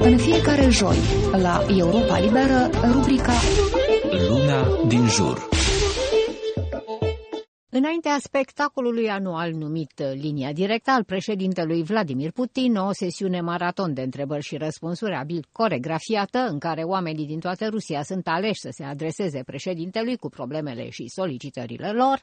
În 0.00 0.16
fiecare 0.16 0.68
joi, 0.70 0.96
la 1.42 1.64
Europa 1.76 2.18
Liberă, 2.18 2.70
rubrica 2.92 3.32
Luna 4.28 4.66
din 4.86 5.06
jur. 5.08 5.48
Înaintea 7.76 8.16
spectacolului 8.20 9.08
anual 9.08 9.52
numit 9.52 10.02
Linia 10.12 10.52
Directă 10.52 10.90
al 10.90 11.04
președintelui 11.04 11.82
Vladimir 11.82 12.30
Putin, 12.30 12.76
o 12.76 12.92
sesiune 12.92 13.40
maraton 13.40 13.94
de 13.94 14.02
întrebări 14.02 14.42
și 14.42 14.56
răspunsuri 14.56 15.14
abil 15.14 15.46
coregrafiată, 15.52 16.38
în 16.38 16.58
care 16.58 16.82
oamenii 16.82 17.26
din 17.26 17.40
toată 17.40 17.68
Rusia 17.68 18.02
sunt 18.02 18.28
aleși 18.28 18.60
să 18.60 18.68
se 18.72 18.84
adreseze 18.84 19.42
președintelui 19.42 20.16
cu 20.16 20.28
problemele 20.28 20.90
și 20.90 21.08
solicitările 21.08 21.92
lor, 21.92 22.20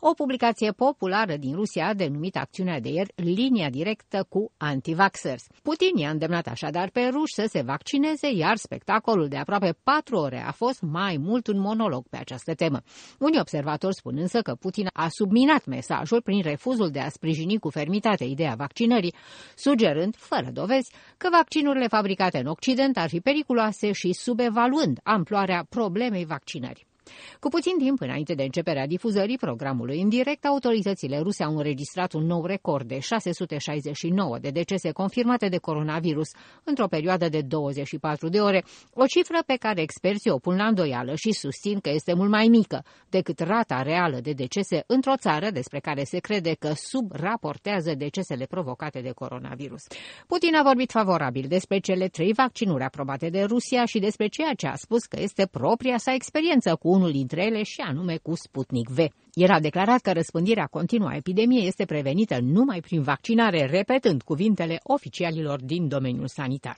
o 0.00 0.14
publicație 0.14 0.70
populară 0.70 1.36
din 1.36 1.54
Rusia 1.54 1.94
denumită 1.94 2.38
acțiunea 2.38 2.80
de 2.80 2.88
ieri 2.88 3.12
Linia 3.14 3.70
Directă 3.70 4.26
cu 4.28 4.52
Antivaxers. 4.56 5.44
Putin 5.62 5.96
i-a 5.96 6.10
îndemnat 6.10 6.46
așadar 6.46 6.90
pe 6.90 7.08
ruși 7.12 7.34
să 7.34 7.46
se 7.48 7.62
vaccineze, 7.62 8.32
iar 8.34 8.56
spectacolul 8.56 9.28
de 9.28 9.36
aproape 9.36 9.74
patru 9.82 10.16
ore 10.16 10.44
a 10.46 10.52
fost 10.52 10.80
mai 10.80 11.16
mult 11.16 11.46
un 11.46 11.58
monolog 11.58 12.08
pe 12.08 12.16
această 12.16 12.54
temă. 12.54 12.80
Unii 13.18 13.40
observatori 13.40 13.94
spun 13.94 14.16
însă 14.16 14.40
că 14.40 14.54
Putin 14.54 14.90
a 14.92 15.08
subminat 15.08 15.64
mesajul 15.66 16.22
prin 16.22 16.42
refuzul 16.42 16.90
de 16.90 17.00
a 17.00 17.08
sprijini 17.08 17.58
cu 17.58 17.70
fermitate 17.70 18.24
ideea 18.24 18.54
vaccinării, 18.54 19.14
sugerând, 19.56 20.16
fără 20.16 20.50
dovezi, 20.52 20.92
că 21.16 21.28
vaccinurile 21.30 21.86
fabricate 21.88 22.38
în 22.38 22.46
Occident 22.46 22.96
ar 22.96 23.08
fi 23.08 23.20
periculoase 23.20 23.92
și 23.92 24.12
subevaluând 24.12 25.00
amploarea 25.02 25.66
problemei 25.68 26.24
vaccinării. 26.24 26.90
Cu 27.40 27.48
puțin 27.48 27.78
timp 27.78 28.00
înainte 28.00 28.34
de 28.34 28.42
începerea 28.42 28.86
difuzării 28.86 29.36
programului 29.36 30.00
în 30.00 30.08
direct, 30.08 30.44
autoritățile 30.44 31.18
ruse 31.18 31.42
au 31.42 31.56
înregistrat 31.56 32.12
un 32.12 32.26
nou 32.26 32.44
record 32.46 32.88
de 32.88 32.98
669 32.98 34.38
de 34.38 34.50
decese 34.50 34.90
confirmate 34.90 35.48
de 35.48 35.58
coronavirus 35.58 36.28
într-o 36.64 36.86
perioadă 36.86 37.28
de 37.28 37.40
24 37.40 38.28
de 38.28 38.40
ore, 38.40 38.64
o 38.94 39.06
cifră 39.06 39.38
pe 39.46 39.56
care 39.56 39.80
experții 39.80 40.30
o 40.30 40.38
pun 40.38 40.56
la 40.56 40.66
îndoială 40.66 41.14
și 41.14 41.32
susțin 41.32 41.80
că 41.80 41.90
este 41.90 42.14
mult 42.14 42.30
mai 42.30 42.46
mică 42.46 42.84
decât 43.08 43.40
rata 43.40 43.82
reală 43.82 44.18
de 44.20 44.32
decese 44.32 44.84
într-o 44.86 45.16
țară 45.16 45.50
despre 45.50 45.78
care 45.78 46.04
se 46.04 46.18
crede 46.18 46.54
că 46.58 46.72
subraportează 46.74 47.94
decesele 47.94 48.44
provocate 48.44 49.00
de 49.00 49.10
coronavirus. 49.10 49.82
Putin 50.26 50.54
a 50.54 50.62
vorbit 50.62 50.90
favorabil 50.90 51.44
despre 51.48 51.78
cele 51.78 52.08
trei 52.08 52.32
vaccinuri 52.32 52.84
aprobate 52.84 53.28
de 53.28 53.42
Rusia 53.42 53.84
și 53.84 53.98
despre 53.98 54.26
ceea 54.26 54.54
ce 54.56 54.66
a 54.66 54.74
spus 54.74 55.04
că 55.04 55.20
este 55.20 55.46
propria 55.46 55.98
sa 55.98 56.12
experiență 56.12 56.76
cu 56.76 56.88
unul 57.02 57.14
dintre 57.14 57.44
ele 57.44 57.62
și 57.62 57.80
anume 57.80 58.16
cu 58.16 58.34
Sputnik 58.34 58.88
V. 58.88 58.98
El 59.32 59.50
a 59.50 59.60
declarat 59.60 60.00
că 60.00 60.12
răspândirea 60.12 60.66
continuă 60.66 61.08
a 61.08 61.16
epidemiei 61.16 61.66
este 61.66 61.84
prevenită 61.84 62.38
numai 62.40 62.80
prin 62.80 63.02
vaccinare, 63.02 63.66
repetând 63.66 64.22
cuvintele 64.22 64.80
oficialilor 64.82 65.60
din 65.62 65.88
domeniul 65.88 66.26
sanitar. 66.26 66.76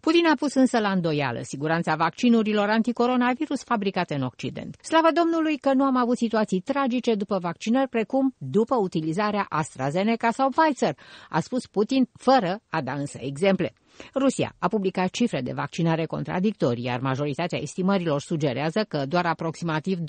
Putin 0.00 0.26
a 0.26 0.34
pus 0.34 0.54
însă 0.54 0.78
la 0.78 0.90
îndoială 0.90 1.40
siguranța 1.42 1.94
vaccinurilor 1.94 2.68
anticoronavirus 2.68 3.62
fabricate 3.62 4.14
în 4.14 4.22
Occident. 4.22 4.76
Slavă 4.82 5.08
Domnului 5.14 5.56
că 5.56 5.72
nu 5.72 5.84
am 5.84 5.96
avut 5.96 6.16
situații 6.16 6.60
tragice 6.60 7.14
după 7.14 7.38
vaccinări 7.38 7.88
precum 7.88 8.34
după 8.38 8.76
utilizarea 8.76 9.46
AstraZeneca 9.48 10.30
sau 10.30 10.48
Pfizer, 10.48 10.96
a 11.28 11.40
spus 11.40 11.66
Putin, 11.66 12.08
fără 12.12 12.60
a 12.68 12.82
da 12.82 12.92
însă 12.92 13.18
exemple. 13.20 13.72
Rusia 14.14 14.54
a 14.58 14.68
publicat 14.68 15.10
cifre 15.10 15.40
de 15.40 15.52
vaccinare 15.52 16.04
contradictorii, 16.04 16.84
iar 16.84 17.00
majoritatea 17.00 17.58
estimărilor 17.58 18.20
sugerează 18.20 18.84
că 18.88 19.04
doar 19.06 19.26
aproximativ 19.26 19.98
12,5% 19.98 20.04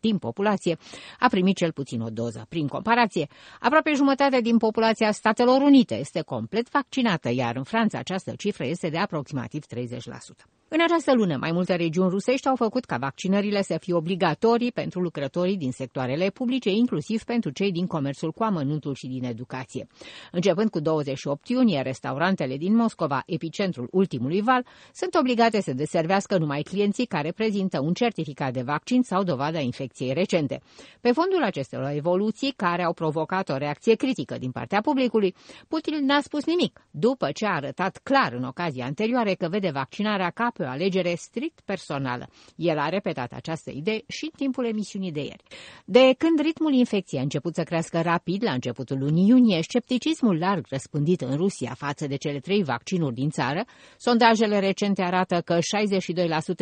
din 0.00 0.18
populație 0.18 0.76
a 1.18 1.28
primit 1.28 1.56
cel 1.56 1.72
puțin 1.72 2.00
o 2.00 2.08
doză. 2.08 2.46
Prin 2.48 2.66
comparație, 2.66 3.28
aproape 3.60 3.92
jumătate 3.94 4.40
din 4.40 4.58
populația 4.58 5.12
Statelor 5.12 5.60
Unite 5.60 5.94
este 5.94 6.20
complet 6.20 6.70
vaccinată, 6.70 7.30
iar 7.32 7.56
în 7.56 7.64
Franța 7.64 7.98
această 7.98 8.32
cifră 8.36 8.64
este 8.64 8.88
de 8.88 8.98
aproximativ 8.98 9.64
30%. 9.66 10.59
În 10.72 10.80
această 10.80 11.14
lună, 11.14 11.36
mai 11.36 11.52
multe 11.52 11.74
regiuni 11.74 12.10
rusești 12.10 12.48
au 12.48 12.56
făcut 12.56 12.84
ca 12.84 12.96
vaccinările 12.96 13.62
să 13.62 13.76
fie 13.80 13.94
obligatorii 13.94 14.72
pentru 14.72 15.00
lucrătorii 15.00 15.56
din 15.56 15.72
sectoarele 15.72 16.28
publice, 16.28 16.70
inclusiv 16.70 17.22
pentru 17.22 17.50
cei 17.50 17.72
din 17.72 17.86
comerțul 17.86 18.32
cu 18.32 18.42
amănuntul 18.42 18.94
și 18.94 19.06
din 19.06 19.24
educație. 19.24 19.86
Începând 20.32 20.70
cu 20.70 20.80
28 20.80 21.48
iunie, 21.48 21.80
restaurantele 21.80 22.56
din 22.56 22.76
Moscova, 22.76 23.22
epicentrul 23.26 23.88
ultimului 23.90 24.40
val, 24.40 24.66
sunt 24.92 25.14
obligate 25.14 25.60
să 25.60 25.72
deservească 25.72 26.38
numai 26.38 26.62
clienții 26.62 27.06
care 27.06 27.32
prezintă 27.32 27.80
un 27.80 27.92
certificat 27.92 28.52
de 28.52 28.62
vaccin 28.62 29.02
sau 29.02 29.22
dovada 29.22 29.58
infecției 29.58 30.12
recente. 30.12 30.60
Pe 31.00 31.12
fondul 31.12 31.42
acestor 31.42 31.90
evoluții, 31.94 32.52
care 32.56 32.82
au 32.82 32.92
provocat 32.92 33.48
o 33.48 33.56
reacție 33.56 33.94
critică 33.94 34.38
din 34.38 34.50
partea 34.50 34.80
publicului, 34.80 35.34
Putin 35.68 36.04
n-a 36.04 36.20
spus 36.20 36.44
nimic, 36.44 36.86
după 36.90 37.30
ce 37.30 37.46
a 37.46 37.54
arătat 37.54 38.00
clar 38.02 38.32
în 38.32 38.44
ocazia 38.44 38.84
anterioare 38.84 39.34
că 39.34 39.48
vede 39.48 39.70
vaccinarea 39.70 40.30
ca 40.30 40.50
pe 40.60 40.66
o 40.66 40.70
alegere 40.70 41.14
strict 41.14 41.60
personală. 41.64 42.28
El 42.56 42.78
a 42.78 42.88
repetat 42.88 43.32
această 43.32 43.70
idee 43.70 44.02
și 44.08 44.24
în 44.24 44.30
timpul 44.36 44.64
emisiunii 44.66 45.12
de 45.12 45.20
ieri. 45.20 45.42
De 45.84 46.14
când 46.18 46.40
ritmul 46.40 46.72
infecției 46.72 47.20
a 47.20 47.22
început 47.22 47.54
să 47.54 47.62
crească 47.62 48.00
rapid 48.00 48.42
la 48.42 48.52
începutul 48.52 48.98
lunii 48.98 49.28
iunie, 49.28 49.62
scepticismul 49.62 50.38
larg 50.38 50.66
răspândit 50.68 51.20
în 51.20 51.36
Rusia 51.36 51.74
față 51.76 52.06
de 52.06 52.16
cele 52.16 52.38
trei 52.38 52.62
vaccinuri 52.62 53.14
din 53.14 53.30
țară, 53.30 53.64
sondajele 53.96 54.58
recente 54.58 55.02
arată 55.02 55.40
că 55.40 55.58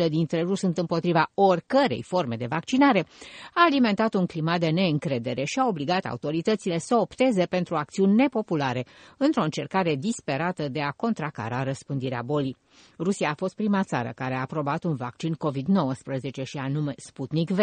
62% 0.05 0.09
dintre 0.09 0.41
ruși 0.41 0.59
sunt 0.59 0.77
împotriva 0.77 1.31
oricărei 1.33 2.03
forme 2.03 2.35
de 2.35 2.45
vaccinare, 2.49 3.05
a 3.53 3.63
alimentat 3.65 4.13
un 4.13 4.25
climat 4.25 4.59
de 4.59 4.69
neîncredere 4.69 5.43
și 5.43 5.59
a 5.59 5.67
obligat 5.67 6.05
autoritățile 6.05 6.77
să 6.77 6.95
opteze 6.95 7.45
pentru 7.45 7.75
acțiuni 7.75 8.13
nepopulare 8.13 8.85
într-o 9.17 9.43
încercare 9.43 9.95
disperată 9.95 10.67
de 10.67 10.81
a 10.81 10.91
contracara 10.91 11.63
răspândirea 11.63 12.21
bolii. 12.21 12.57
Rusia 12.99 13.29
a 13.29 13.33
fost 13.33 13.55
prima 13.55 13.83
țară 13.83 14.11
care 14.15 14.33
a 14.33 14.41
aprobat 14.41 14.83
un 14.83 14.95
vaccin 14.95 15.35
COVID-19 15.35 16.43
și 16.43 16.57
anume 16.57 16.93
Sputnik 16.97 17.49
V, 17.49 17.59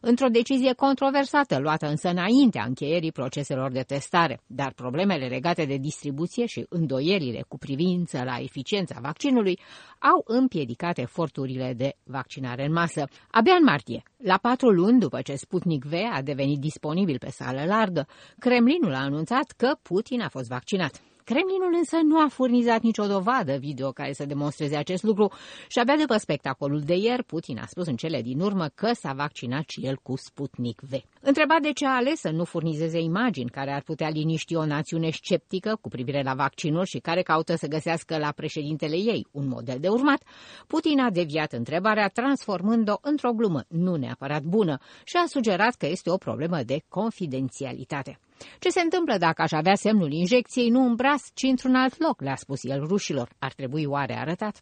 într-o 0.00 0.28
decizie 0.28 0.72
controversată 0.72 1.58
luată 1.58 1.86
însă 1.86 2.08
înaintea 2.08 2.64
încheierii 2.64 3.12
proceselor 3.12 3.70
de 3.70 3.82
testare, 3.82 4.40
dar 4.46 4.72
problemele 4.72 5.26
legate 5.26 5.64
de 5.64 5.76
distribuție 5.76 6.46
și 6.46 6.66
îndoierile 6.68 7.44
cu 7.48 7.58
privință 7.58 8.22
la 8.24 8.36
eficiența 8.40 8.98
vaccinului 9.02 9.58
au 9.98 10.22
împiedicat 10.26 10.98
eforturile 10.98 11.74
de 11.76 11.96
vaccinare 12.04 12.64
în 12.64 12.72
masă. 12.72 13.08
Abia 13.30 13.54
în 13.54 13.64
martie, 13.64 14.02
la 14.16 14.36
patru 14.36 14.70
luni 14.70 15.00
după 15.00 15.20
ce 15.20 15.34
Sputnik 15.34 15.84
V 15.84 15.92
a 16.12 16.22
devenit 16.22 16.58
disponibil 16.58 17.18
pe 17.18 17.30
sală 17.30 17.64
largă, 17.64 18.06
Kremlinul 18.38 18.94
a 18.94 19.02
anunțat 19.02 19.54
că 19.56 19.74
Putin 19.82 20.20
a 20.20 20.28
fost 20.28 20.48
vaccinat. 20.48 21.00
Kremlinul 21.28 21.74
însă 21.76 21.96
nu 22.02 22.20
a 22.20 22.28
furnizat 22.28 22.82
nicio 22.82 23.06
dovadă 23.06 23.56
video 23.56 23.90
care 23.90 24.12
să 24.12 24.24
demonstreze 24.24 24.76
acest 24.76 25.02
lucru 25.02 25.32
și 25.68 25.78
abia 25.78 25.96
după 25.96 26.16
spectacolul 26.16 26.80
de 26.80 26.94
ieri, 26.94 27.24
Putin 27.24 27.58
a 27.58 27.66
spus 27.66 27.86
în 27.86 27.96
cele 27.96 28.22
din 28.22 28.40
urmă 28.40 28.66
că 28.74 28.92
s-a 28.92 29.12
vaccinat 29.12 29.68
și 29.68 29.86
el 29.86 29.96
cu 30.02 30.16
Sputnik 30.16 30.80
V. 30.80 30.92
Întrebat 31.20 31.60
de 31.60 31.72
ce 31.72 31.86
a 31.86 31.96
ales 31.96 32.20
să 32.20 32.30
nu 32.30 32.44
furnizeze 32.44 33.00
imagini 33.00 33.50
care 33.50 33.72
ar 33.72 33.82
putea 33.82 34.08
liniști 34.08 34.54
o 34.54 34.66
națiune 34.66 35.10
sceptică 35.10 35.78
cu 35.80 35.88
privire 35.88 36.22
la 36.22 36.34
vaccinuri 36.34 36.88
și 36.88 36.98
care 36.98 37.22
caută 37.22 37.56
să 37.56 37.66
găsească 37.66 38.18
la 38.18 38.32
președintele 38.32 38.96
ei 38.96 39.26
un 39.30 39.48
model 39.48 39.78
de 39.80 39.88
urmat, 39.88 40.22
Putin 40.66 41.00
a 41.00 41.10
deviat 41.10 41.52
întrebarea 41.52 42.08
transformând-o 42.08 42.94
într-o 43.00 43.32
glumă 43.32 43.64
nu 43.68 43.96
neapărat 43.96 44.42
bună 44.42 44.78
și 45.04 45.16
a 45.16 45.24
sugerat 45.26 45.74
că 45.74 45.86
este 45.86 46.10
o 46.10 46.16
problemă 46.16 46.62
de 46.62 46.82
confidențialitate. 46.88 48.18
Ce 48.58 48.68
se 48.68 48.80
întâmplă 48.80 49.16
dacă 49.18 49.42
aș 49.42 49.52
avea 49.52 49.74
semnul 49.74 50.12
injecției 50.12 50.68
nu 50.68 50.84
în 50.84 50.94
braț, 50.94 51.22
ci 51.34 51.42
într-un 51.42 51.74
alt 51.74 51.98
loc, 51.98 52.20
le-a 52.20 52.36
spus 52.36 52.64
el 52.64 52.86
rușilor. 52.86 53.28
Ar 53.38 53.52
trebui 53.52 53.84
oare 53.84 54.18
arătat? 54.18 54.58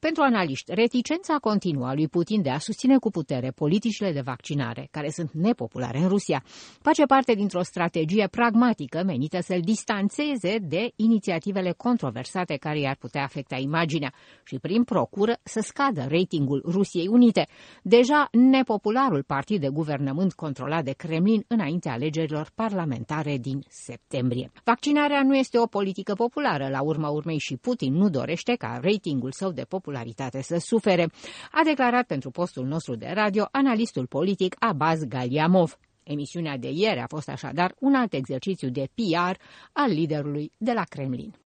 Pentru 0.00 0.22
analiști, 0.22 0.74
reticența 0.74 1.34
continuă 1.34 1.86
a 1.86 1.94
lui 1.94 2.08
Putin 2.08 2.42
de 2.42 2.50
a 2.50 2.58
susține 2.58 2.98
cu 2.98 3.10
putere 3.10 3.50
politicile 3.50 4.12
de 4.12 4.20
vaccinare, 4.20 4.88
care 4.90 5.10
sunt 5.10 5.30
nepopulare 5.32 5.98
în 5.98 6.08
Rusia, 6.08 6.44
face 6.80 7.04
parte 7.04 7.34
dintr-o 7.34 7.62
strategie 7.62 8.26
pragmatică 8.30 9.02
menită 9.04 9.40
să-l 9.40 9.60
distanțeze 9.60 10.58
de 10.60 10.92
inițiativele 10.96 11.72
controversate 11.76 12.56
care 12.56 12.80
i-ar 12.80 12.96
putea 12.96 13.22
afecta 13.22 13.56
imaginea 13.56 14.12
și, 14.44 14.58
prin 14.58 14.84
procură, 14.84 15.38
să 15.42 15.60
scadă 15.60 16.06
ratingul 16.08 16.62
Rusiei 16.66 17.08
Unite, 17.08 17.46
deja 17.82 18.28
nepopularul 18.32 19.22
partid 19.22 19.60
de 19.60 19.68
guvernământ 19.68 20.32
controlat 20.32 20.84
de 20.84 20.92
Kremlin 20.92 21.44
înaintea 21.48 21.92
alegerilor 21.92 22.50
parlamentare 22.54 23.36
din 23.38 23.64
septembrie. 23.68 24.50
Vaccinarea 24.64 25.22
nu 25.22 25.36
este 25.36 25.58
o 25.58 25.66
politică 25.66 26.14
populară, 26.14 26.68
la 26.68 26.82
urma 26.82 27.08
urmei 27.08 27.38
și 27.38 27.56
Putin 27.56 27.94
nu 27.94 28.08
dorește 28.08 28.54
ca 28.54 28.78
ratingul 28.82 29.32
său 29.32 29.50
de 29.54 29.64
popularitate 29.64 30.42
să 30.42 30.56
sufere, 30.58 31.10
a 31.50 31.60
declarat 31.64 32.06
pentru 32.06 32.30
postul 32.30 32.66
nostru 32.66 32.94
de 32.94 33.10
radio 33.14 33.48
analistul 33.50 34.06
politic 34.06 34.56
Abaz 34.58 35.04
Galiamov. 35.04 35.78
Emisiunea 36.02 36.56
de 36.56 36.70
ieri 36.70 37.00
a 37.00 37.06
fost 37.06 37.28
așadar 37.28 37.74
un 37.78 37.94
alt 37.94 38.12
exercițiu 38.12 38.68
de 38.68 38.88
PR 38.94 39.40
al 39.72 39.90
liderului 39.90 40.52
de 40.58 40.72
la 40.72 40.82
Kremlin. 40.82 41.43